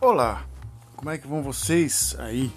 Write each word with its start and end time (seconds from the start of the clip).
Olá, 0.00 0.46
como 0.94 1.10
é 1.10 1.18
que 1.18 1.26
vão 1.26 1.42
vocês 1.42 2.14
aí? 2.20 2.52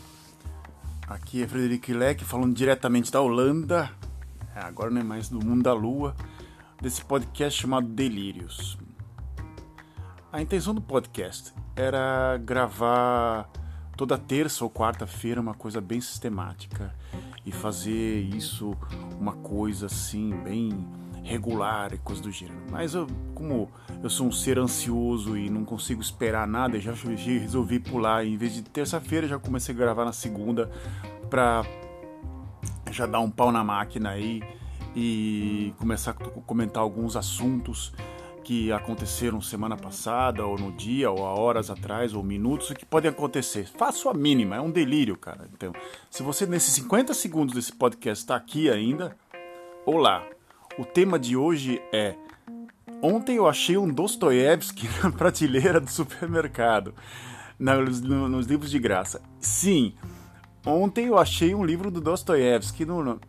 Aqui 1.08 1.42
é 1.42 1.48
Frederico 1.48 1.92
Leck 1.92 2.24
falando 2.24 2.54
diretamente 2.54 3.12
da 3.12 3.20
Holanda, 3.20 3.90
é, 4.56 4.60
agora 4.60 4.92
não 4.92 5.02
é 5.02 5.04
mais 5.04 5.28
do 5.28 5.44
mundo 5.44 5.64
da 5.64 5.74
lua, 5.74 6.16
desse 6.80 7.04
podcast 7.04 7.60
chamado 7.60 7.88
Delírios. 7.88 8.78
A 10.32 10.40
intenção 10.40 10.76
do 10.76 10.82
podcast 10.84 11.52
era 11.76 12.38
gravar 12.38 13.50
toda 13.98 14.20
terça 14.20 14.64
ou 14.64 14.70
quarta-feira 14.70 15.42
uma 15.42 15.56
coisa 15.56 15.82
bem 15.82 16.00
sistemática 16.00 16.94
e 17.44 17.52
fazer 17.52 18.20
isso 18.36 18.78
uma 19.20 19.34
coisa 19.34 19.88
assim, 19.88 20.30
bem 20.44 20.88
regular 21.24 21.94
e 21.94 21.98
coisa 21.98 22.22
do 22.22 22.32
gênero. 22.32 22.62
Mas 22.70 22.94
eu, 22.94 23.08
como 23.34 23.70
eu 24.02 24.10
sou 24.10 24.28
um 24.28 24.32
ser 24.32 24.58
ansioso 24.58 25.38
e 25.38 25.50
não 25.50 25.64
consigo 25.64 26.02
esperar 26.02 26.48
nada, 26.48 26.80
já 26.80 26.94
resolvi 26.94 27.80
pular. 27.80 28.26
Em 28.26 28.38
vez 28.38 28.54
de 28.54 28.62
terça-feira, 28.62 29.28
já 29.28 29.38
comecei 29.38 29.74
a 29.74 29.78
gravar 29.78 30.06
na 30.06 30.14
segunda 30.14 30.70
pra 31.30 31.64
já 32.92 33.06
dar 33.06 33.20
um 33.20 33.30
pau 33.30 33.52
na 33.52 33.64
máquina 33.64 34.12
aí 34.12 34.42
e 34.96 35.74
começar 35.78 36.12
a 36.12 36.14
comentar 36.14 36.84
alguns 36.84 37.16
assuntos 37.16 37.94
que 38.44 38.72
aconteceram 38.72 39.40
semana 39.40 39.78
passada, 39.78 40.46
ou 40.46 40.58
no 40.58 40.72
dia, 40.72 41.10
ou 41.12 41.26
há 41.26 41.40
horas 41.40 41.70
atrás, 41.70 42.14
ou 42.14 42.24
minutos, 42.24 42.72
que 42.74 42.86
podem 42.86 43.10
acontecer. 43.10 43.68
Faço 43.78 44.10
a 44.10 44.14
mínima, 44.14 44.56
é 44.56 44.62
um 44.62 44.72
delírio, 44.72 45.16
cara. 45.16 45.48
Então, 45.54 45.72
se 46.10 46.24
você 46.24 46.46
nesses 46.46 46.74
50 46.74 47.14
segundos 47.14 47.54
desse 47.54 47.72
podcast 47.72 48.24
está 48.24 48.36
aqui 48.36 48.70
ainda, 48.70 49.16
olá. 49.86 50.26
O 50.78 50.86
tema 50.86 51.20
de 51.20 51.36
hoje 51.36 51.82
é 51.92 52.16
Ontem 53.02 53.38
eu 53.38 53.48
achei 53.48 53.78
um 53.78 53.90
Dostoiévski 53.90 54.88
na 55.04 55.12
prateleira 55.12 55.82
do 55.82 55.90
supermercado, 55.90 56.94
nos, 57.58 58.00
nos, 58.02 58.46
livros 58.46 58.70
de 58.70 58.78
graça. 58.78 59.22
Sim, 59.40 59.96
ontem 60.66 61.08
eu 61.08 61.18
achei 61.18 61.56
um 61.56 61.66
livro 61.66 61.90
do 61.90 62.00
Dostoiévski 62.00 62.86
no, 62.86 63.20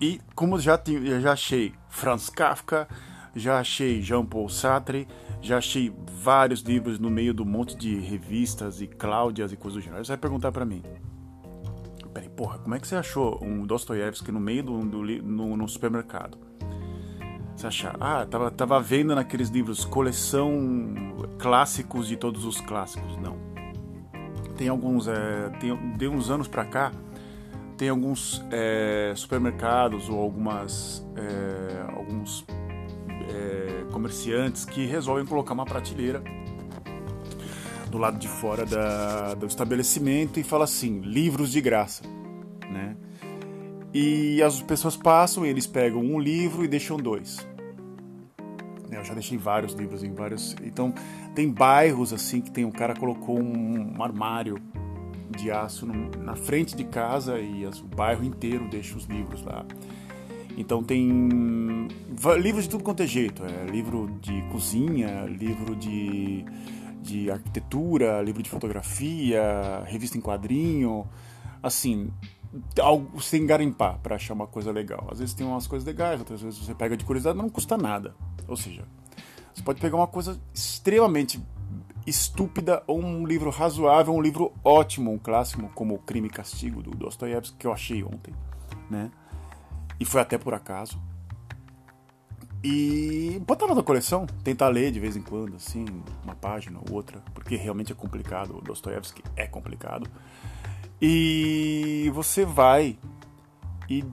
e 0.00 0.20
como 0.34 0.58
já, 0.58 0.80
já 1.22 1.32
achei 1.32 1.72
Franz 1.88 2.28
Kafka, 2.28 2.88
já 3.34 3.60
achei 3.60 4.02
Jean-Paul 4.02 4.48
Sartre, 4.48 5.06
já 5.40 5.58
achei 5.58 5.94
vários 6.12 6.60
livros 6.60 6.98
no 6.98 7.08
meio 7.08 7.32
do 7.32 7.44
monte 7.44 7.76
de 7.76 8.00
revistas 8.00 8.80
e 8.82 8.88
Cláudias 8.88 9.52
e 9.52 9.56
coisas 9.56 9.80
do 9.80 9.84
gênero. 9.84 10.04
Você 10.04 10.12
vai 10.12 10.18
perguntar 10.18 10.50
para 10.50 10.64
mim, 10.64 10.82
peraí, 12.12 12.28
porra, 12.28 12.58
como 12.58 12.74
é 12.74 12.80
que 12.80 12.86
você 12.86 12.96
achou 12.96 13.38
um 13.42 13.64
Dostoiévski 13.64 14.32
no 14.32 14.40
meio 14.40 14.64
do, 14.64 14.80
do 14.80 15.02
no, 15.22 15.56
no 15.56 15.68
supermercado? 15.68 16.50
Você 17.60 17.66
achar, 17.66 17.94
ah, 18.00 18.24
tava, 18.24 18.50
tava 18.50 18.80
vendo 18.80 19.14
naqueles 19.14 19.50
livros 19.50 19.84
coleção 19.84 20.64
clássicos 21.38 22.08
de 22.08 22.16
todos 22.16 22.46
os 22.46 22.58
clássicos. 22.58 23.18
Não. 23.18 23.36
Tem 24.56 24.68
alguns, 24.68 25.06
é, 25.06 25.50
tem, 25.60 25.76
de 25.94 26.08
uns 26.08 26.30
anos 26.30 26.48
pra 26.48 26.64
cá, 26.64 26.90
tem 27.76 27.90
alguns 27.90 28.42
é, 28.50 29.12
supermercados 29.14 30.08
ou 30.08 30.18
algumas, 30.18 31.06
é, 31.14 31.92
alguns 31.94 32.46
é, 33.28 33.84
comerciantes 33.92 34.64
que 34.64 34.86
resolvem 34.86 35.26
colocar 35.26 35.52
uma 35.52 35.66
prateleira 35.66 36.22
do 37.90 37.98
lado 37.98 38.18
de 38.18 38.28
fora 38.28 38.64
da, 38.64 39.34
do 39.34 39.44
estabelecimento 39.44 40.40
e 40.40 40.42
fala 40.42 40.64
assim, 40.64 41.00
livros 41.00 41.52
de 41.52 41.60
graça, 41.60 42.04
né? 42.72 42.96
E 43.92 44.40
as 44.42 44.62
pessoas 44.62 44.96
passam, 44.96 45.44
eles 45.44 45.66
pegam 45.66 46.00
um 46.00 46.18
livro 46.18 46.64
e 46.64 46.68
deixam 46.68 46.96
dois. 46.96 47.49
Eu 48.90 49.04
já 49.04 49.14
deixei 49.14 49.38
vários 49.38 49.72
livros 49.74 50.02
em 50.02 50.12
vários. 50.12 50.54
Então, 50.62 50.92
tem 51.34 51.50
bairros 51.50 52.12
assim 52.12 52.40
que 52.40 52.50
tem 52.50 52.64
um 52.64 52.70
cara 52.70 52.94
colocou 52.94 53.38
um, 53.38 53.96
um 53.96 54.02
armário 54.02 54.60
de 55.36 55.50
aço 55.50 55.86
no, 55.86 56.10
na 56.22 56.34
frente 56.34 56.74
de 56.74 56.84
casa 56.84 57.38
e 57.38 57.64
as, 57.64 57.80
o 57.80 57.86
bairro 57.86 58.24
inteiro 58.24 58.68
deixa 58.68 58.96
os 58.96 59.04
livros 59.04 59.42
lá. 59.42 59.64
Então 60.56 60.82
tem 60.82 61.88
livros 62.38 62.64
de 62.64 62.70
tudo 62.70 62.84
quanto 62.84 63.02
é 63.02 63.06
jeito, 63.06 63.42
é 63.44 63.64
livro 63.70 64.10
de 64.20 64.42
cozinha, 64.50 65.24
livro 65.24 65.74
de, 65.76 66.44
de 67.00 67.30
arquitetura, 67.30 68.20
livro 68.20 68.42
de 68.42 68.50
fotografia, 68.50 69.42
revista 69.86 70.18
em 70.18 70.20
quadrinho, 70.20 71.06
assim, 71.62 72.10
algo 72.80 73.20
sem 73.20 73.46
garimpar 73.46 73.98
para 73.98 74.16
achar 74.16 74.34
uma 74.34 74.46
coisa 74.46 74.72
legal. 74.72 75.08
Às 75.10 75.18
vezes 75.18 75.34
tem 75.34 75.46
umas 75.46 75.66
coisas 75.66 75.86
legais, 75.86 76.20
outras 76.20 76.42
vezes 76.42 76.58
você 76.58 76.74
pega 76.74 76.96
de 76.96 77.04
curiosidade, 77.04 77.36
mas 77.36 77.46
não 77.46 77.52
custa 77.52 77.76
nada. 77.76 78.14
Ou 78.48 78.56
seja, 78.56 78.84
você 79.54 79.62
pode 79.62 79.80
pegar 79.80 79.96
uma 79.96 80.06
coisa 80.06 80.40
extremamente 80.52 81.40
estúpida 82.06 82.82
ou 82.86 83.00
um 83.00 83.26
livro 83.26 83.50
razoável, 83.50 84.14
um 84.14 84.20
livro 84.20 84.52
ótimo, 84.64 85.12
um 85.12 85.18
clássico 85.18 85.68
como 85.74 85.94
O 85.94 85.98
Crime 85.98 86.28
e 86.28 86.30
Castigo 86.30 86.82
do 86.82 86.90
Dostoiévski 86.90 87.56
que 87.56 87.66
eu 87.66 87.72
achei 87.72 88.02
ontem, 88.02 88.34
né? 88.90 89.10
E 89.98 90.04
foi 90.04 90.20
até 90.20 90.38
por 90.38 90.54
acaso. 90.54 91.00
E 92.62 93.40
botar 93.46 93.66
na 93.74 93.82
coleção, 93.82 94.26
tentar 94.44 94.68
ler 94.68 94.90
de 94.90 95.00
vez 95.00 95.16
em 95.16 95.22
quando, 95.22 95.56
assim, 95.56 95.84
uma 96.22 96.34
página 96.34 96.78
ou 96.78 96.94
outra, 96.94 97.22
porque 97.32 97.56
realmente 97.56 97.92
é 97.92 97.94
complicado. 97.94 98.56
O 98.56 98.60
Dostoiévski 98.60 99.22
é 99.36 99.46
complicado. 99.46 100.10
E 101.00 102.10
você 102.14 102.44
vai 102.44 102.98
e 103.88 104.04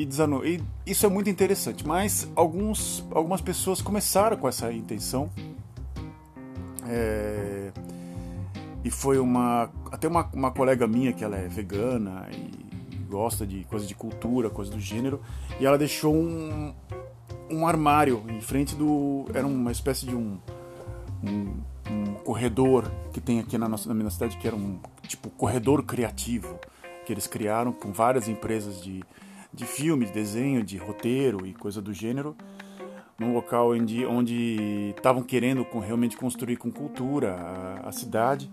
e, 0.00 0.04
desanu 0.06 0.42
e 0.46 0.62
isso 0.86 1.04
é 1.04 1.10
muito 1.10 1.28
interessante. 1.28 1.86
Mas 1.86 2.26
alguns, 2.34 3.06
algumas 3.10 3.42
pessoas 3.42 3.82
começaram 3.82 4.34
com 4.34 4.48
essa 4.48 4.72
intenção. 4.72 5.30
É, 6.88 7.70
e 8.82 8.90
foi 8.90 9.18
uma. 9.18 9.70
Até 9.92 10.08
uma, 10.08 10.26
uma 10.32 10.50
colega 10.50 10.86
minha 10.86 11.12
que 11.12 11.22
ela 11.22 11.36
é 11.36 11.46
vegana 11.48 12.26
e 12.32 12.96
gosta 13.10 13.46
de 13.46 13.64
coisas 13.64 13.86
de 13.86 13.94
cultura, 13.94 14.48
coisas 14.48 14.74
do 14.74 14.80
gênero. 14.80 15.20
E 15.60 15.66
ela 15.66 15.76
deixou 15.76 16.14
um, 16.14 16.72
um 17.50 17.66
armário 17.66 18.24
em 18.30 18.40
frente 18.40 18.74
do. 18.74 19.26
Era 19.34 19.46
uma 19.46 19.70
espécie 19.70 20.06
de 20.06 20.16
um, 20.16 20.38
um, 21.22 21.52
um 21.90 22.14
corredor 22.24 22.90
que 23.12 23.20
tem 23.20 23.38
aqui 23.38 23.58
na, 23.58 23.68
nossa, 23.68 23.86
na 23.86 23.94
minha 23.94 24.08
cidade, 24.08 24.38
que 24.38 24.46
era 24.46 24.56
um 24.56 24.78
tipo 25.10 25.28
corredor 25.30 25.82
criativo, 25.82 26.58
que 27.04 27.12
eles 27.12 27.26
criaram 27.26 27.72
com 27.72 27.92
várias 27.92 28.28
empresas 28.28 28.80
de, 28.80 29.02
de 29.52 29.66
filme, 29.66 30.06
de 30.06 30.12
desenho, 30.12 30.62
de 30.62 30.76
roteiro 30.76 31.44
e 31.44 31.52
coisa 31.52 31.82
do 31.82 31.92
gênero, 31.92 32.36
num 33.18 33.34
local 33.34 33.72
onde 33.72 34.94
estavam 34.96 35.22
querendo 35.22 35.64
com, 35.64 35.80
realmente 35.80 36.16
construir 36.16 36.56
com 36.56 36.70
cultura 36.70 37.34
a, 37.34 37.88
a 37.88 37.92
cidade. 37.92 38.50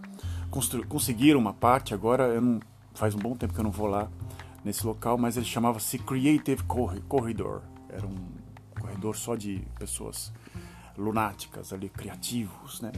Constru, 0.49 0.85
conseguiram 0.87 1.39
uma 1.39 1.53
parte, 1.53 1.93
agora 1.93 2.41
não, 2.41 2.59
faz 2.95 3.13
um 3.13 3.19
bom 3.19 3.35
tempo 3.35 3.53
que 3.53 3.59
eu 3.59 3.63
não 3.63 3.71
vou 3.71 3.87
lá 3.87 4.09
nesse 4.65 4.85
local, 4.85 5.17
mas 5.17 5.37
ele 5.37 5.45
chamava-se 5.45 5.99
Creative 5.99 6.63
Corridor. 7.07 7.61
Era 7.87 8.05
um 8.07 8.15
corredor 8.81 9.15
só 9.15 9.35
de 9.35 9.61
pessoas 9.77 10.33
lunáticas 10.97 11.71
ali, 11.71 11.87
criativos, 11.87 12.81
né? 12.81 12.91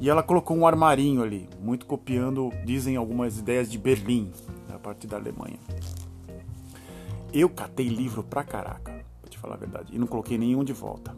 E 0.00 0.10
ela 0.10 0.22
colocou 0.22 0.56
um 0.56 0.66
armarinho 0.66 1.22
ali, 1.22 1.48
muito 1.60 1.86
copiando, 1.86 2.52
dizem 2.64 2.96
algumas 2.96 3.38
ideias 3.38 3.70
de 3.70 3.78
Berlim, 3.78 4.30
a 4.68 4.78
partir 4.78 5.06
da 5.06 5.16
Alemanha. 5.16 5.58
Eu 7.32 7.48
catei 7.48 7.88
livro 7.88 8.22
pra 8.22 8.44
caraca, 8.44 9.04
pra 9.20 9.30
te 9.30 9.38
falar 9.38 9.54
a 9.54 9.58
verdade, 9.58 9.94
e 9.94 9.98
não 9.98 10.06
coloquei 10.06 10.36
nenhum 10.36 10.62
de 10.62 10.72
volta. 10.72 11.16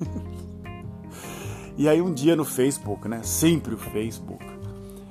e 1.76 1.88
aí 1.88 2.02
um 2.02 2.12
dia 2.12 2.36
no 2.36 2.44
Facebook, 2.44 3.08
né? 3.08 3.22
Sempre 3.22 3.74
o 3.74 3.78
Facebook, 3.78 4.44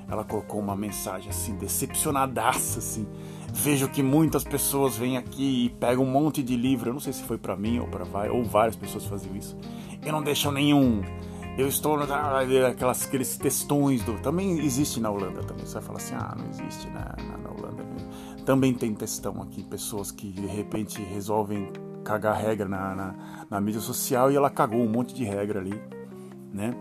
ela 0.07 0.23
colocou 0.23 0.59
uma 0.59 0.75
mensagem 0.75 1.29
assim, 1.29 1.55
decepcionadaça, 1.55 2.79
assim. 2.79 3.07
Vejo 3.51 3.87
que 3.87 4.03
muitas 4.03 4.43
pessoas 4.43 4.97
vêm 4.97 5.17
aqui 5.17 5.65
e 5.65 5.69
pegam 5.69 6.03
um 6.03 6.11
monte 6.11 6.43
de 6.43 6.55
livro. 6.55 6.89
Eu 6.89 6.93
não 6.93 6.99
sei 6.99 7.13
se 7.13 7.23
foi 7.23 7.37
para 7.37 7.55
mim 7.55 7.79
ou 7.79 7.87
para 7.87 8.31
ou 8.31 8.43
várias 8.43 8.75
pessoas 8.75 9.05
faziam 9.05 9.35
isso. 9.35 9.57
E 10.05 10.11
não 10.11 10.21
deixam 10.21 10.51
nenhum. 10.51 11.01
Eu 11.57 11.69
estou 11.69 11.97
aquelas 12.67 13.07
aqueles 13.07 13.37
textões 13.37 14.03
do. 14.03 14.19
Também 14.19 14.59
existe 14.59 14.99
na 14.99 15.09
Holanda 15.09 15.41
também. 15.41 15.65
Você 15.65 15.75
vai 15.75 15.83
falar 15.83 15.97
assim, 15.97 16.15
ah, 16.15 16.35
não 16.37 16.49
existe 16.49 16.87
na, 16.89 17.15
na, 17.17 17.37
na 17.37 17.49
Holanda. 17.49 17.85
Também 18.45 18.73
tem 18.73 18.93
textão 18.93 19.41
aqui, 19.41 19.63
pessoas 19.63 20.11
que 20.11 20.27
de 20.27 20.45
repente 20.45 21.01
resolvem 21.01 21.71
cagar 22.03 22.37
regra 22.37 22.67
na, 22.67 22.93
na, 22.93 23.15
na, 23.49 23.61
mídia 23.61 23.81
social 23.81 24.31
e 24.31 24.35
ela 24.35 24.49
cagou 24.49 24.79
um 24.81 24.89
monte 24.89 25.15
de 25.15 25.23
regra 25.23 25.59
ali, 25.59 25.73
né? 26.53 26.75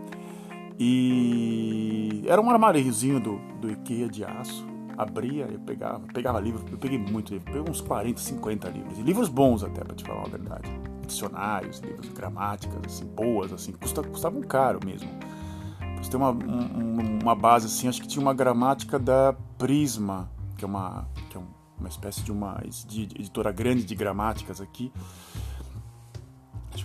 E 0.77 2.23
era 2.27 2.39
um 2.39 2.49
armáriozinho 2.49 3.19
do, 3.19 3.39
do 3.59 3.71
IKEA 3.71 4.07
de 4.07 4.23
aço, 4.23 4.63
abria, 4.95 5.47
eu 5.51 5.59
pegava, 5.59 6.01
pegava 6.13 6.39
livro, 6.39 6.63
eu 6.71 6.77
peguei 6.77 6.99
muito 6.99 7.33
livro, 7.33 7.51
peguei 7.51 7.71
uns 7.71 7.81
40, 7.81 8.19
50 8.19 8.69
livros, 8.69 8.99
e 8.99 9.01
livros 9.01 9.29
bons 9.29 9.63
até, 9.63 9.83
para 9.83 9.95
te 9.95 10.03
falar 10.03 10.25
a 10.25 10.29
verdade. 10.29 10.69
Dicionários, 11.05 11.79
livros 11.79 12.07
de 12.07 12.13
gramáticas, 12.13 12.79
assim, 12.85 13.05
boas, 13.05 13.53
assim, 13.53 13.71
custa, 13.71 14.03
custavam 14.03 14.41
caro 14.41 14.79
mesmo. 14.83 15.09
Você 16.01 16.11
tem 16.11 16.19
uma, 16.19 16.31
um, 16.31 17.19
uma 17.21 17.35
base 17.35 17.67
assim, 17.67 17.87
acho 17.87 18.01
que 18.01 18.07
tinha 18.07 18.21
uma 18.21 18.33
gramática 18.33 18.99
da 18.99 19.33
Prisma, 19.57 20.29
que 20.57 20.65
é 20.65 20.67
uma, 20.67 21.07
que 21.29 21.37
é 21.37 21.39
um 21.39 21.45
uma 21.79 21.89
espécie 21.89 22.21
de 22.21 22.31
uma 22.31 22.59
editora 22.63 23.51
grande 23.51 23.83
de 23.83 23.95
gramáticas 23.95 24.61
aqui. 24.61 24.91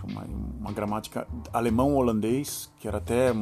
Uma, 0.04 0.24
uma 0.58 0.72
gramática 0.72 1.26
alemão-holandês, 1.52 2.72
que 2.78 2.88
era 2.88 2.98
até 2.98 3.32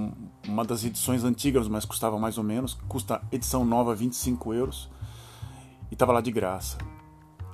uma 0.46 0.64
das 0.64 0.84
edições 0.84 1.22
antigas, 1.22 1.68
mas 1.68 1.84
custava 1.84 2.18
mais 2.18 2.36
ou 2.38 2.44
menos. 2.44 2.74
Custa 2.88 3.22
edição 3.30 3.64
nova 3.64 3.94
25 3.94 4.54
euros. 4.54 4.90
E 5.90 5.94
estava 5.94 6.12
lá 6.12 6.20
de 6.20 6.30
graça. 6.30 6.78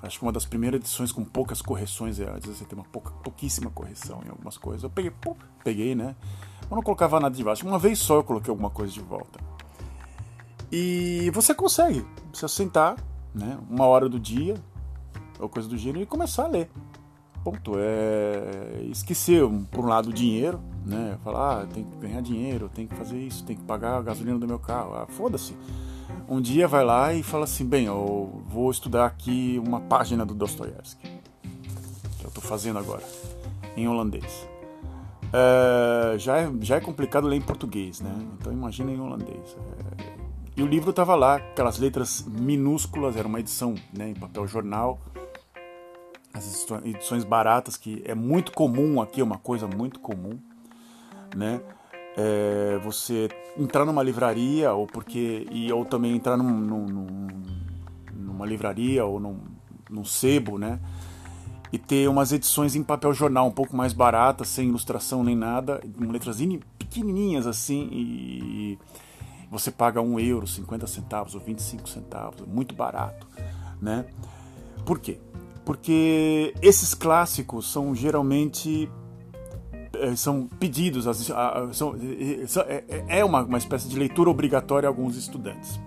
Acho 0.04 0.18
que 0.18 0.24
uma 0.24 0.32
das 0.32 0.44
primeiras 0.44 0.80
edições 0.80 1.10
com 1.10 1.24
poucas 1.24 1.62
correções, 1.62 2.20
é, 2.20 2.28
às 2.28 2.44
vezes 2.44 2.58
você 2.58 2.64
tem 2.66 2.78
uma 2.78 2.84
pouca, 2.84 3.10
pouquíssima 3.22 3.70
correção 3.70 4.20
em 4.24 4.28
algumas 4.28 4.58
coisas. 4.58 4.82
Eu 4.82 4.90
peguei, 4.90 5.10
pum, 5.10 5.34
peguei, 5.62 5.94
né? 5.94 6.14
Eu 6.70 6.76
não 6.76 6.82
colocava 6.82 7.18
nada 7.18 7.34
de 7.34 7.42
baixo. 7.42 7.66
Uma 7.66 7.78
vez 7.78 7.98
só 7.98 8.16
eu 8.16 8.24
coloquei 8.24 8.50
alguma 8.50 8.68
coisa 8.68 8.92
de 8.92 9.00
volta. 9.00 9.40
E 10.70 11.30
você 11.30 11.54
consegue, 11.54 12.04
precisa 12.28 12.48
sentar, 12.48 12.96
né? 13.34 13.58
Uma 13.70 13.86
hora 13.86 14.06
do 14.08 14.20
dia, 14.20 14.54
ou 15.38 15.48
coisa 15.48 15.68
do 15.68 15.76
gênero, 15.78 16.02
e 16.02 16.06
começar 16.06 16.44
a 16.44 16.48
ler. 16.48 16.70
Ponto. 17.42 17.72
É 17.76 18.86
esquecer, 18.90 19.42
por 19.70 19.84
um 19.84 19.88
lado, 19.88 20.10
o 20.10 20.12
dinheiro, 20.12 20.60
né? 20.84 21.18
Falar, 21.24 21.62
ah, 21.62 21.66
tem 21.66 21.82
que 21.82 21.96
ganhar 21.96 22.20
dinheiro, 22.20 22.68
tem 22.68 22.86
que 22.86 22.94
fazer 22.94 23.18
isso, 23.18 23.42
tem 23.44 23.56
que 23.56 23.62
pagar 23.62 23.96
a 23.96 24.02
gasolina 24.02 24.38
do 24.38 24.46
meu 24.46 24.58
carro. 24.58 24.94
Ah, 24.94 25.06
foda-se. 25.06 25.56
Um 26.28 26.40
dia 26.40 26.66
vai 26.66 26.84
lá 26.84 27.12
e 27.12 27.22
fala 27.22 27.44
assim, 27.44 27.66
bem, 27.66 27.86
eu 27.86 28.42
vou 28.46 28.70
estudar 28.70 29.06
aqui 29.06 29.60
uma 29.64 29.80
página 29.80 30.24
do 30.24 30.34
Dostoiévski. 30.34 31.06
Que 32.18 32.24
eu 32.24 32.28
estou 32.28 32.42
fazendo 32.42 32.78
agora, 32.78 33.02
em 33.76 33.86
holandês. 33.86 34.48
É, 35.32 36.18
já, 36.18 36.38
é, 36.38 36.50
já 36.60 36.76
é 36.76 36.80
complicado 36.80 37.26
ler 37.26 37.36
em 37.36 37.42
português, 37.42 38.00
né? 38.00 38.14
Então 38.38 38.52
imagina 38.52 38.90
em 38.90 39.00
holandês. 39.00 39.56
É, 39.98 40.24
e 40.56 40.62
o 40.62 40.66
livro 40.66 40.90
estava 40.90 41.14
lá, 41.14 41.36
aquelas 41.36 41.78
letras 41.78 42.24
minúsculas, 42.26 43.16
era 43.16 43.26
uma 43.26 43.40
edição 43.40 43.74
né, 43.92 44.10
em 44.10 44.14
papel 44.14 44.46
jornal, 44.46 45.00
as 46.32 46.66
edições 46.84 47.24
baratas, 47.24 47.76
que 47.76 48.02
é 48.06 48.14
muito 48.14 48.52
comum 48.52 49.00
aqui, 49.00 49.20
é 49.20 49.24
uma 49.24 49.38
coisa 49.38 49.66
muito 49.66 50.00
comum, 50.00 50.38
né? 51.36 51.60
É, 52.16 52.78
você 52.84 53.28
entrar 53.58 53.84
numa 53.84 54.02
livraria 54.02 54.72
ou 54.72 54.86
porque 54.86 55.46
e 55.50 55.72
ou 55.72 55.84
também 55.84 56.14
entrar 56.14 56.36
num, 56.36 56.60
num, 56.60 57.28
numa 58.12 58.46
livraria 58.46 59.04
ou 59.04 59.18
num, 59.18 59.38
num 59.90 60.04
sebo, 60.04 60.58
né? 60.58 60.78
E 61.72 61.78
ter 61.78 62.08
umas 62.08 62.30
edições 62.30 62.76
em 62.76 62.84
papel 62.84 63.12
jornal 63.12 63.48
um 63.48 63.50
pouco 63.50 63.76
mais 63.76 63.92
baratas, 63.92 64.48
sem 64.48 64.68
ilustração 64.68 65.24
nem 65.24 65.34
nada, 65.34 65.82
com 65.98 66.10
letras 66.10 66.38
pequenininhas 66.78 67.48
assim 67.48 67.88
e 67.90 68.78
você 69.50 69.70
paga 69.70 70.00
um 70.00 70.18
euro, 70.18 70.46
50 70.46 70.86
centavos 70.86 71.34
ou 71.34 71.40
25 71.40 71.88
centavos, 71.88 72.46
muito 72.46 72.74
barato, 72.74 73.26
né? 73.80 74.04
Por 74.84 74.98
quê? 74.98 75.18
Porque 75.64 76.52
esses 76.60 76.92
clássicos 76.92 77.70
são 77.70 77.94
geralmente 77.94 78.90
são 80.16 80.46
pedidos, 80.58 81.04
são, 81.72 81.94
é, 82.68 82.84
é, 82.88 83.18
é 83.20 83.24
uma, 83.24 83.42
uma 83.42 83.58
espécie 83.58 83.88
de 83.88 83.98
leitura 83.98 84.30
obrigatória 84.30 84.88
a 84.88 84.90
alguns 84.90 85.16
estudantes 85.16 85.80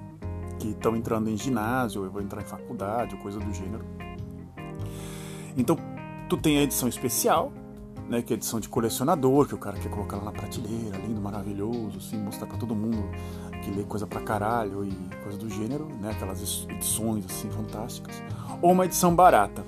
que 0.60 0.70
estão 0.70 0.96
entrando 0.96 1.30
em 1.30 1.38
ginásio, 1.38 2.04
ou 2.04 2.10
vão 2.10 2.22
entrar 2.22 2.42
em 2.42 2.46
faculdade, 2.46 3.16
coisa 3.18 3.40
do 3.40 3.54
gênero. 3.54 3.86
Então, 5.56 5.78
tu 6.28 6.38
tem 6.38 6.58
a 6.60 6.64
edição 6.64 6.90
especial, 6.90 7.52
né, 8.10 8.22
que 8.22 8.34
é 8.34 8.36
edição 8.36 8.60
de 8.60 8.70
colecionador, 8.70 9.48
que 9.48 9.56
o 9.56 9.58
cara 9.58 9.78
quer 9.78 9.90
colocar 9.90 10.18
lá 10.18 10.26
na 10.26 10.32
prateleira, 10.32 10.98
lindo, 10.98 11.22
maravilhoso, 11.22 11.98
assim, 11.98 12.18
mostrar 12.18 12.48
para 12.48 12.58
todo 12.58 12.76
mundo 12.76 13.10
que 13.64 13.72
lê 13.72 13.84
coisa 13.84 14.08
pra 14.08 14.22
caralho 14.22 14.86
e 14.86 14.94
coisa 15.24 15.38
do 15.38 15.50
gênero, 15.50 15.88
né? 16.00 16.12
Aquelas 16.12 16.66
edições 16.70 17.26
assim 17.26 17.50
fantásticas. 17.50 18.22
Ou 18.62 18.72
uma 18.72 18.86
edição 18.86 19.14
barata, 19.14 19.66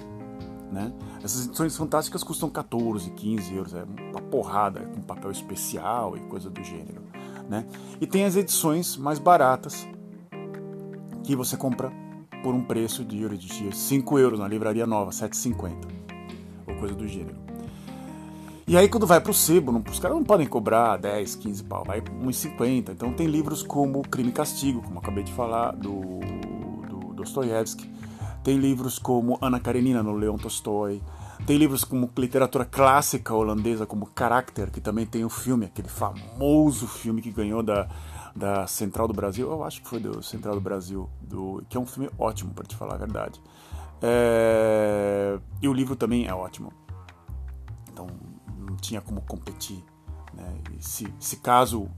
né? 0.71 0.93
Essas 1.23 1.47
edições 1.47 1.75
fantásticas 1.75 2.23
custam 2.23 2.49
14, 2.49 3.09
15 3.11 3.55
euros, 3.55 3.73
é 3.73 3.83
uma 3.83 4.21
porrada 4.21 4.81
com 4.81 5.01
papel 5.01 5.31
especial 5.31 6.15
e 6.15 6.19
coisa 6.21 6.49
do 6.49 6.63
gênero, 6.63 7.01
né? 7.49 7.65
E 7.99 8.07
tem 8.07 8.25
as 8.25 8.35
edições 8.35 8.97
mais 8.97 9.19
baratas 9.19 9.87
que 11.23 11.35
você 11.35 11.57
compra 11.57 11.91
por 12.43 12.53
um 12.53 12.63
preço 12.63 13.03
de 13.03 13.21
euro 13.21 13.37
de 13.37 13.75
5 13.75 14.19
euros 14.19 14.39
na 14.39 14.47
livraria 14.47 14.87
nova, 14.87 15.11
7,50 15.11 15.73
ou 16.67 16.75
coisa 16.75 16.95
do 16.95 17.07
gênero. 17.07 17.37
E 18.69 18.77
aí 18.77 18.87
quando 18.87 19.07
vai 19.07 19.19
pro 19.19 19.33
sebo, 19.33 19.71
não, 19.71 19.83
os 19.89 19.99
caras 19.99 20.15
não 20.15 20.23
podem 20.23 20.45
cobrar 20.45 20.95
10, 20.97 21.35
15 21.37 21.63
pau, 21.63 21.83
vai 21.83 22.01
1,50. 22.01 22.91
Então 22.91 23.11
tem 23.11 23.25
livros 23.25 23.63
como 23.63 24.03
Crime 24.03 24.29
e 24.29 24.31
Castigo, 24.31 24.83
como 24.83 24.99
acabei 24.99 25.23
de 25.23 25.33
falar, 25.33 25.71
do, 25.71 26.19
do 26.87 27.13
Dostoiévski. 27.15 27.89
Tem 28.43 28.57
livros 28.57 28.97
como 28.97 29.37
Ana 29.41 29.59
Karenina, 29.59 30.01
no 30.01 30.13
Leon 30.13 30.37
Tolstói. 30.37 31.01
Tem 31.45 31.57
livros 31.57 31.83
como 31.83 32.09
literatura 32.17 32.65
clássica 32.65 33.33
holandesa, 33.33 33.85
como 33.85 34.05
Karakter, 34.07 34.71
que 34.71 34.81
também 34.81 35.05
tem 35.05 35.23
o 35.23 35.29
filme, 35.29 35.65
aquele 35.65 35.87
famoso 35.87 36.87
filme 36.87 37.21
que 37.21 37.31
ganhou 37.31 37.63
da, 37.63 37.87
da 38.35 38.67
Central 38.67 39.07
do 39.07 39.13
Brasil. 39.13 39.49
Eu 39.49 39.63
acho 39.63 39.81
que 39.81 39.87
foi 39.87 39.99
do 39.99 40.21
Central 40.21 40.55
do 40.55 40.61
Brasil, 40.61 41.09
do, 41.21 41.63
que 41.69 41.77
é 41.77 41.79
um 41.79 41.85
filme 41.85 42.09
ótimo, 42.17 42.53
para 42.53 42.65
te 42.65 42.75
falar 42.75 42.95
a 42.95 42.97
verdade. 42.97 43.41
É, 44.01 45.39
e 45.61 45.67
o 45.67 45.73
livro 45.73 45.95
também 45.95 46.27
é 46.27 46.33
ótimo. 46.33 46.71
Então, 47.91 48.07
tinha 48.81 49.01
como 49.01 49.21
competir. 49.21 49.83
Né? 50.33 50.57
Se, 50.79 51.13
se 51.19 51.37
caso, 51.37 51.89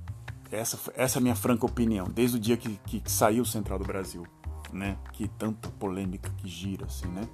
essa, 0.51 0.77
essa 0.95 1.17
é 1.17 1.19
a 1.19 1.21
minha 1.21 1.35
franca 1.35 1.65
opinião, 1.65 2.07
desde 2.07 2.37
o 2.37 2.39
dia 2.39 2.57
que, 2.57 2.79
que 2.85 3.01
saiu 3.05 3.43
o 3.43 3.45
Central 3.45 3.79
do 3.79 3.85
Brasil, 3.85 4.25
né? 4.73 4.97
que 5.13 5.27
tanta 5.27 5.69
polêmica 5.69 6.29
que 6.37 6.47
gira, 6.47 6.85
assim, 6.85 7.07
né? 7.07 7.27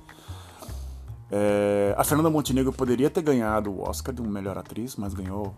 É, 1.30 1.94
a 1.98 2.04
Fernanda 2.04 2.30
Montenegro 2.30 2.72
poderia 2.72 3.10
ter 3.10 3.22
ganhado 3.22 3.72
o 3.72 3.82
Oscar 3.82 4.14
de 4.14 4.22
melhor 4.22 4.58
atriz, 4.58 4.96
mas 4.96 5.14
ganhou 5.14 5.54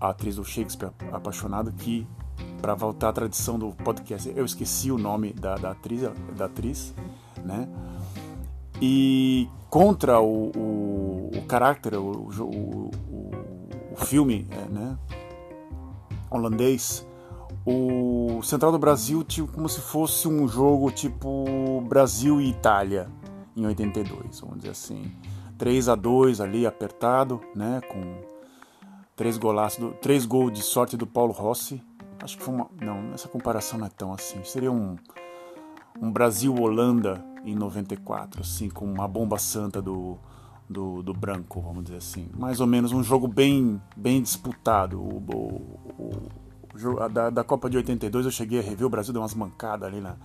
a 0.00 0.10
atriz 0.10 0.36
do 0.36 0.44
Shakespeare 0.44 0.92
Apaixonado, 1.12 1.72
que, 1.72 2.06
para 2.60 2.74
voltar 2.74 3.08
à 3.08 3.12
tradição 3.12 3.58
do 3.58 3.72
podcast, 3.72 4.30
eu 4.36 4.44
esqueci 4.44 4.90
o 4.90 4.98
nome 4.98 5.32
da, 5.32 5.56
da 5.56 5.70
atriz, 5.70 6.02
da 6.36 6.44
atriz, 6.44 6.94
né? 7.42 7.68
E 8.82 9.48
contra 9.70 10.20
o, 10.20 10.50
o, 10.54 11.30
o 11.36 11.42
caráter, 11.46 11.94
o, 11.94 12.28
o, 12.40 12.90
o 13.92 13.96
filme 14.04 14.46
é, 14.50 14.68
né, 14.68 14.98
holandês, 16.30 17.06
o 17.66 18.42
Central 18.42 18.72
do 18.72 18.78
Brasil 18.78 19.22
tipo, 19.24 19.50
como 19.52 19.68
se 19.68 19.80
fosse 19.80 20.28
um 20.28 20.46
jogo 20.46 20.90
tipo 20.90 21.80
Brasil 21.88 22.40
e 22.40 22.50
Itália 22.50 23.08
em 23.56 23.66
82, 23.66 24.40
vamos 24.40 24.58
dizer 24.58 24.70
assim. 24.70 25.12
3 25.56 25.88
a 25.88 25.94
2 25.94 26.40
ali 26.40 26.66
apertado, 26.66 27.40
né, 27.54 27.80
com 27.88 28.20
três 29.14 29.38
golaços, 29.38 29.78
do, 29.78 29.92
três 29.92 30.26
gols 30.26 30.52
de 30.52 30.62
sorte 30.62 30.96
do 30.96 31.06
Paulo 31.06 31.32
Rossi. 31.32 31.80
Acho 32.22 32.36
que 32.36 32.42
foi 32.42 32.54
uma, 32.54 32.68
não, 32.80 33.12
essa 33.14 33.28
comparação 33.28 33.78
não 33.78 33.86
é 33.86 33.90
tão 33.90 34.12
assim. 34.12 34.42
Seria 34.42 34.72
um 34.72 34.96
um 36.00 36.10
Brasil-Holanda 36.10 37.24
em 37.44 37.54
94, 37.54 38.40
assim, 38.40 38.68
com 38.68 38.84
uma 38.84 39.06
bomba 39.06 39.38
santa 39.38 39.80
do, 39.80 40.18
do, 40.68 41.02
do, 41.02 41.12
branco, 41.12 41.60
vamos 41.60 41.84
dizer 41.84 41.98
assim. 41.98 42.28
Mais 42.36 42.60
ou 42.60 42.66
menos 42.66 42.92
um 42.92 43.02
jogo 43.02 43.28
bem, 43.28 43.80
bem 43.96 44.20
disputado. 44.20 45.00
O, 45.00 45.18
o 45.98 46.28
da, 47.12 47.30
da, 47.30 47.44
Copa 47.44 47.70
de 47.70 47.76
82 47.76 48.26
eu 48.26 48.32
cheguei 48.32 48.58
a 48.58 48.62
rever, 48.62 48.86
o 48.86 48.90
Brasil 48.90 49.12
deu 49.12 49.22
umas 49.22 49.34
mancadas 49.34 49.88
ali 49.88 50.00
na. 50.00 50.16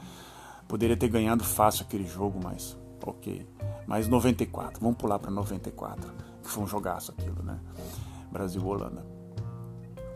Poderia 0.67 0.95
ter 0.95 1.07
ganhado 1.07 1.43
fácil 1.43 1.85
aquele 1.85 2.07
jogo, 2.07 2.39
mas 2.43 2.77
ok. 3.05 3.47
Mas 3.87 4.07
94, 4.07 4.79
vamos 4.81 4.97
pular 4.97 5.17
para 5.17 5.31
94, 5.31 6.11
que 6.43 6.49
foi 6.49 6.63
um 6.63 6.67
jogaço 6.67 7.11
aquilo, 7.11 7.41
né? 7.43 7.59
Brasil-Holanda. 8.31 9.05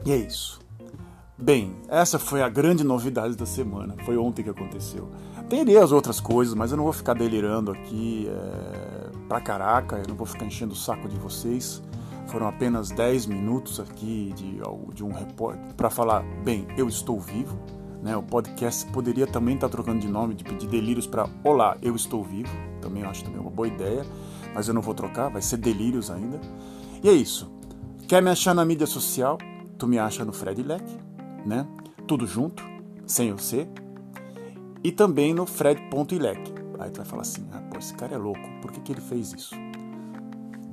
E 0.06 0.12
é 0.12 0.18
isso. 0.18 0.60
Bem, 1.38 1.75
essa 1.88 2.20
foi 2.20 2.44
a 2.44 2.50
grande 2.50 2.84
novidade 2.84 3.36
da 3.36 3.46
semana. 3.46 3.96
Foi 4.06 4.16
ontem 4.18 4.44
que 4.44 4.50
aconteceu. 4.50 5.10
Teria 5.50 5.84
as 5.84 5.92
outras 5.92 6.20
coisas, 6.20 6.54
mas 6.54 6.72
eu 6.72 6.78
não 6.78 6.84
vou 6.84 6.94
ficar 6.94 7.13
delirando 7.13 7.72
aqui 7.72 8.28
é, 8.30 9.12
pra 9.28 9.42
caraca, 9.42 9.98
eu 9.98 10.08
não 10.08 10.16
vou 10.16 10.28
ficar 10.28 10.46
enchendo 10.46 10.74
o 10.74 10.75
saco 10.75 11.10
de 11.10 11.18
vocês. 11.18 11.82
Foram 12.27 12.48
apenas 12.48 12.89
10 12.89 13.25
minutos 13.27 13.80
aqui 13.80 14.34
de, 14.36 14.60
de 14.94 15.03
um 15.03 15.12
repórter 15.12 15.74
para 15.75 15.89
falar, 15.89 16.24
bem, 16.44 16.68
eu 16.77 16.88
estou 16.88 17.20
vivo. 17.20 17.58
Né? 18.01 18.18
O 18.18 18.24
podcast 18.24 18.86
poderia 18.92 19.25
também 19.25 19.56
estar 19.56 19.68
tá 19.68 19.72
trocando 19.72 20.00
de 20.00 20.08
nome, 20.08 20.34
de 20.34 20.44
pedir 20.44 20.68
delírios 20.68 21.08
para 21.08 21.30
Olá, 21.44 21.77
eu 21.82 21.96
estou 21.96 22.24
vivo. 22.24 22.50
Também 22.82 23.03
acho 23.03 23.24
também 23.24 23.39
uma 23.39 23.50
boa 23.50 23.68
ideia, 23.68 24.06
mas 24.53 24.68
eu 24.68 24.74
não 24.74 24.82
vou 24.82 24.94
trocar, 24.94 25.30
vai 25.30 25.42
ser 25.42 25.58
delírios 25.58 26.12
ainda. 26.12 26.39
E 27.01 27.10
é 27.10 27.13
isso. 27.13 27.51
Quer 28.08 28.22
me 28.22 28.30
achar 28.30 28.53
na 28.53 28.65
mídia 28.65 28.86
social? 28.86 29.38
Tu 29.77 29.88
me 29.88 29.98
acha 29.98 30.25
no 30.25 30.34
Fred 30.34 30.62
Leck, 30.62 30.84
né? 31.46 31.65
Tudo 32.06 32.27
junto, 32.27 32.63
sem 33.06 33.32
o 33.32 33.39
C, 33.39 33.68
e 34.84 34.92
também 34.92 35.34
no 35.34 35.46
fred.ilec. 35.46 36.53
Aí 36.80 36.92
tu 36.92 36.98
vai 36.98 37.06
falar 37.06 37.22
assim, 37.22 37.48
ah, 37.53 37.62
pô, 37.72 37.77
esse 37.77 37.94
cara 37.94 38.13
é 38.13 38.18
louco, 38.18 38.42
por 38.62 38.72
que, 38.72 38.82
que 38.82 38.92
ele 38.92 39.01
fez 39.01 39.34
isso? 39.34 39.56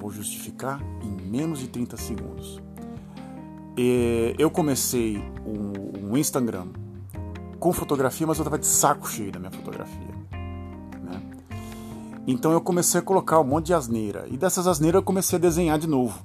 Vou 0.00 0.10
justificar 0.10 0.80
em 1.02 1.10
menos 1.10 1.58
de 1.58 1.68
30 1.68 1.98
segundos. 1.98 2.58
E 3.76 4.34
eu 4.38 4.50
comecei 4.50 5.18
um, 5.44 6.08
um 6.10 6.16
Instagram 6.16 6.68
com 7.58 7.70
fotografia, 7.70 8.26
mas 8.26 8.38
eu 8.38 8.42
estava 8.42 8.58
de 8.58 8.66
saco 8.66 9.06
cheio 9.06 9.30
da 9.30 9.38
minha 9.38 9.50
fotografia. 9.50 10.14
Né? 11.02 11.22
Então 12.26 12.50
eu 12.50 12.62
comecei 12.62 12.98
a 12.98 13.02
colocar 13.02 13.38
um 13.40 13.44
monte 13.44 13.66
de 13.66 13.74
asneira. 13.74 14.26
E 14.30 14.38
dessas 14.38 14.66
asneiras 14.66 15.00
eu 15.00 15.02
comecei 15.02 15.38
a 15.38 15.40
desenhar 15.40 15.78
de 15.78 15.86
novo. 15.86 16.18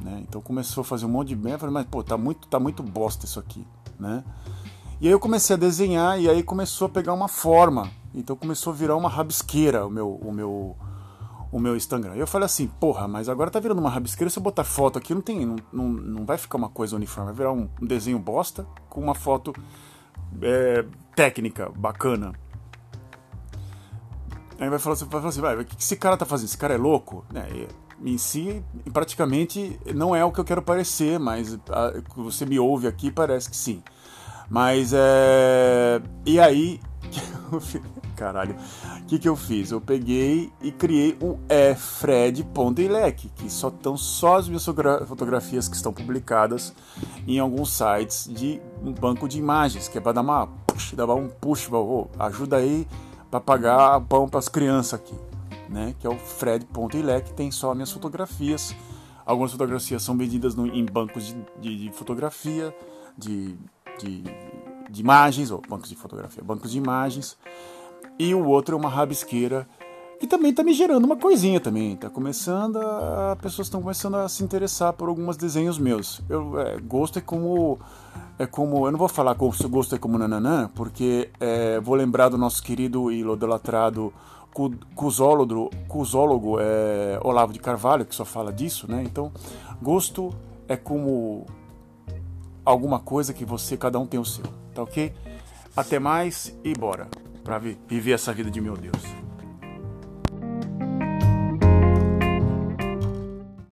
Né? 0.00 0.24
Então 0.26 0.40
começou 0.40 0.80
a 0.80 0.84
fazer 0.84 1.04
um 1.04 1.10
monte 1.10 1.28
de 1.28 1.36
merda. 1.36 1.58
Falei, 1.58 1.74
mas 1.74 1.86
pô, 1.86 2.02
tá 2.02 2.16
muito, 2.16 2.48
tá 2.48 2.58
muito 2.58 2.82
bosta 2.82 3.26
isso 3.26 3.38
aqui. 3.38 3.66
Né? 3.98 4.24
E 4.98 5.06
aí 5.06 5.12
eu 5.12 5.20
comecei 5.20 5.54
a 5.54 5.58
desenhar 5.58 6.18
e 6.18 6.28
aí 6.28 6.42
começou 6.42 6.86
a 6.86 6.88
pegar 6.88 7.12
uma 7.12 7.28
forma. 7.28 7.90
Então 8.14 8.34
começou 8.34 8.72
a 8.72 8.76
virar 8.76 8.96
uma 8.96 9.10
rabisqueira 9.10 9.86
o 9.86 9.90
meu, 9.90 10.14
o 10.14 10.32
meu, 10.32 10.76
o 11.52 11.58
meu 11.58 11.76
Instagram. 11.76 12.16
E 12.16 12.20
eu 12.20 12.26
falei 12.26 12.46
assim, 12.46 12.66
porra, 12.66 13.08
mas 13.08 13.28
agora 13.28 13.50
tá 13.50 13.58
virando 13.58 13.80
uma 13.80 13.90
rabisqueira, 13.90 14.30
se 14.30 14.38
eu 14.38 14.42
botar 14.42 14.64
foto 14.64 14.98
aqui 14.98 15.14
não 15.14 15.20
tem, 15.20 15.44
não, 15.44 15.56
não, 15.72 15.88
não 15.88 16.24
vai 16.24 16.38
ficar 16.38 16.58
uma 16.58 16.68
coisa 16.68 16.96
uniforme, 16.96 17.32
vai 17.32 17.36
virar 17.36 17.52
um, 17.52 17.68
um 17.80 17.86
desenho 17.86 18.18
bosta 18.18 18.66
com 18.88 19.00
uma 19.00 19.14
foto 19.14 19.52
é, 20.42 20.84
técnica, 21.14 21.70
bacana. 21.76 22.32
Aí 24.58 24.68
vai 24.68 24.78
falar, 24.78 24.96
vai 24.96 25.08
falar 25.08 25.28
assim, 25.28 25.40
vai, 25.40 25.56
o 25.56 25.64
que 25.64 25.82
esse 25.82 25.96
cara 25.96 26.16
tá 26.16 26.26
fazendo? 26.26 26.48
Esse 26.48 26.58
cara 26.58 26.74
é 26.74 26.78
louco? 26.78 27.24
É, 27.34 27.66
em 28.04 28.18
si, 28.18 28.62
praticamente 28.92 29.78
não 29.94 30.14
é 30.14 30.24
o 30.24 30.30
que 30.30 30.38
eu 30.38 30.44
quero 30.44 30.62
parecer, 30.62 31.18
mas 31.18 31.54
a, 31.68 31.92
você 32.16 32.46
me 32.46 32.58
ouve 32.58 32.86
aqui 32.86 33.10
parece 33.10 33.48
que 33.50 33.56
sim. 33.56 33.82
Mas 34.48 34.92
é. 34.92 36.02
E 36.26 36.40
aí. 36.40 36.80
Caralho. 38.20 38.54
O 39.00 39.04
que, 39.06 39.18
que 39.18 39.26
eu 39.26 39.34
fiz? 39.34 39.70
Eu 39.70 39.80
peguei 39.80 40.52
e 40.60 40.70
criei 40.70 41.16
o 41.22 41.38
é 41.48 41.74
Fred.ilec, 41.74 43.30
que 43.30 43.48
só 43.50 43.68
estão 43.68 43.96
só 43.96 44.36
as 44.36 44.46
minhas 44.46 44.62
fotografias 44.62 45.66
que 45.66 45.74
estão 45.74 45.90
publicadas 45.90 46.74
em 47.26 47.38
alguns 47.38 47.70
sites 47.72 48.28
de 48.30 48.60
um 48.84 48.92
banco 48.92 49.26
de 49.26 49.38
imagens, 49.38 49.88
que 49.88 49.96
é 49.96 50.02
para 50.02 50.12
dar 50.12 50.20
uma 50.20 50.46
push, 50.66 50.92
dar 50.92 51.06
um 51.14 51.28
push, 51.28 51.70
oh, 51.72 52.08
ajuda 52.18 52.58
aí 52.58 52.86
para 53.30 53.40
pagar 53.40 53.98
pão 54.02 54.28
para 54.28 54.38
as 54.38 54.48
crianças 54.48 55.00
aqui, 55.00 55.14
né? 55.66 55.94
Que 55.98 56.06
é 56.06 56.10
o 56.10 56.18
Fred.ilec, 56.18 57.32
tem 57.32 57.50
só 57.50 57.74
minhas 57.74 57.90
fotografias. 57.90 58.76
Algumas 59.24 59.50
fotografias 59.50 60.02
são 60.02 60.14
vendidas 60.14 60.54
no, 60.54 60.66
em 60.66 60.84
bancos 60.84 61.28
de, 61.28 61.36
de, 61.58 61.84
de 61.84 61.92
fotografia, 61.92 62.76
de, 63.16 63.56
de, 63.98 64.22
de 64.90 65.00
imagens, 65.00 65.50
ou 65.50 65.62
bancos 65.66 65.88
de 65.88 65.96
fotografia, 65.96 66.44
bancos 66.44 66.70
de 66.70 66.76
imagens 66.76 67.38
e 68.20 68.34
o 68.34 68.46
outro 68.46 68.76
é 68.76 68.78
uma 68.78 68.90
rabisqueira 68.90 69.66
que 70.20 70.26
também 70.26 70.50
está 70.50 70.62
me 70.62 70.74
gerando 70.74 71.06
uma 71.06 71.16
coisinha 71.16 71.58
também. 71.58 71.96
Tá 71.96 72.10
começando 72.10 72.76
a. 72.76 73.34
Pessoas 73.40 73.68
estão 73.68 73.80
começando 73.80 74.16
a 74.16 74.28
se 74.28 74.44
interessar 74.44 74.92
por 74.92 75.08
alguns 75.08 75.38
desenhos 75.38 75.78
meus. 75.78 76.20
Eu, 76.28 76.60
é, 76.60 76.78
gosto 76.78 77.18
é 77.18 77.22
como. 77.22 77.78
É 78.38 78.44
como. 78.44 78.86
Eu 78.86 78.92
não 78.92 78.98
vou 78.98 79.08
falar 79.08 79.34
que 79.34 79.68
gosto 79.68 79.94
é 79.94 79.98
como 79.98 80.18
nananã, 80.18 80.70
porque 80.74 81.30
é, 81.40 81.80
vou 81.80 81.94
lembrar 81.94 82.28
do 82.28 82.36
nosso 82.36 82.62
querido 82.62 83.10
e 83.10 83.20
idolatrado 83.20 84.12
cusólogo, 84.94 85.70
cusólogo 85.88 86.58
é, 86.60 87.18
Olavo 87.22 87.54
de 87.54 87.58
Carvalho, 87.58 88.04
que 88.04 88.14
só 88.14 88.26
fala 88.26 88.52
disso, 88.52 88.86
né? 88.86 89.02
Então, 89.02 89.32
gosto 89.80 90.30
é 90.68 90.76
como 90.76 91.46
alguma 92.66 92.98
coisa 92.98 93.32
que 93.32 93.46
você, 93.46 93.78
cada 93.78 93.98
um 93.98 94.06
tem 94.06 94.20
o 94.20 94.24
seu, 94.26 94.44
tá 94.74 94.82
ok? 94.82 95.14
Até 95.74 95.98
mais 95.98 96.54
e 96.62 96.74
bora! 96.74 97.19
Para 97.42 97.58
viver 97.58 98.12
essa 98.12 98.32
vida 98.32 98.50
de 98.50 98.60
meu 98.60 98.76
Deus. 98.76 99.29